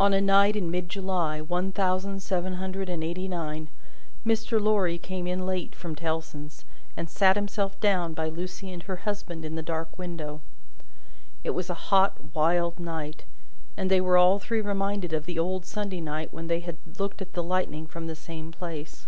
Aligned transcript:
On 0.00 0.12
a 0.12 0.20
night 0.20 0.56
in 0.56 0.72
mid 0.72 0.88
July, 0.88 1.40
one 1.40 1.70
thousand 1.70 2.18
seven 2.20 2.54
hundred 2.54 2.88
and 2.88 3.04
eighty 3.04 3.28
nine, 3.28 3.68
Mr. 4.26 4.60
Lorry 4.60 4.98
came 4.98 5.28
in 5.28 5.46
late, 5.46 5.72
from 5.72 5.94
Tellson's, 5.94 6.64
and 6.96 7.08
sat 7.08 7.36
himself 7.36 7.78
down 7.78 8.12
by 8.12 8.28
Lucie 8.28 8.72
and 8.72 8.82
her 8.82 8.96
husband 8.96 9.44
in 9.44 9.54
the 9.54 9.62
dark 9.62 9.96
window. 9.96 10.40
It 11.44 11.50
was 11.50 11.70
a 11.70 11.74
hot, 11.94 12.18
wild 12.34 12.80
night, 12.80 13.24
and 13.76 13.88
they 13.88 14.00
were 14.00 14.16
all 14.18 14.40
three 14.40 14.60
reminded 14.60 15.12
of 15.12 15.26
the 15.26 15.38
old 15.38 15.64
Sunday 15.64 16.00
night 16.00 16.34
when 16.34 16.48
they 16.48 16.58
had 16.58 16.78
looked 16.98 17.22
at 17.22 17.34
the 17.34 17.42
lightning 17.44 17.86
from 17.86 18.08
the 18.08 18.16
same 18.16 18.50
place. 18.50 19.06